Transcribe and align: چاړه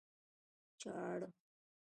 چاړه 0.81 1.27